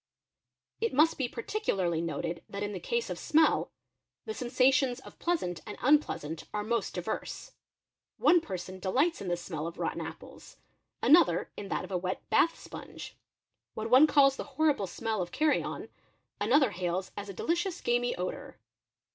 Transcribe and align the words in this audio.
—It 0.81 0.95
must 0.95 1.19
be 1.19 1.29
particularly 1.29 2.01
noted 2.01 2.43
that 2.49 2.63
in 2.63 2.73
the 2.73 2.79
case 2.79 3.11
of 3.11 3.19
smell, 3.19 3.69
the 4.25 4.33
sens 4.33 4.57
ations 4.57 4.99
of 5.01 5.19
pleasant 5.19 5.61
and 5.67 5.77
unpleasant 5.79 6.45
are 6.55 6.63
most 6.63 6.95
diverse. 6.95 7.51
One 8.17 8.41
person 8.41 8.79
delights 8.79 9.21
in 9.21 9.27
the 9.27 9.37
smell 9.37 9.67
of 9.67 9.77
rotten 9.77 10.01
apples, 10.01 10.57
another 11.03 11.51
in 11.55 11.67
that 11.67 11.83
of 11.83 11.91
a 11.91 11.99
wet 11.99 12.27
bath 12.31 12.57
sponge; 12.59 13.15
wha 13.75 13.85
one 13.85 14.07
calls 14.07 14.37
the 14.37 14.43
horrible 14.57 14.87
smell 14.87 15.21
of 15.21 15.31
carrion, 15.31 15.87
another 16.39 16.71
hails 16.71 17.11
as 17.15 17.29
a 17.29 17.33
delicious 17.35 17.79
gamey 17.79 18.15
odour. 18.15 18.57